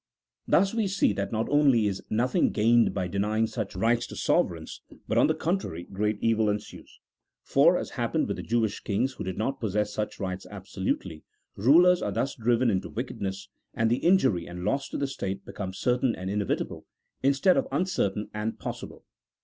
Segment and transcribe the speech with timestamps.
[0.47, 4.81] Thus we see that not only is nothing gained by denying such rights to sovereigns,
[5.07, 6.99] but on the contrary, great evil ensues.
[7.43, 11.23] For (as happened with the Jewish kings who did not possess such rights absolutely)
[11.55, 15.53] rulers are thus driven into wickedness, and the injury and loss to the state be
[15.53, 16.87] come certain and inevitable,
[17.21, 19.05] instead of uncertain and possible.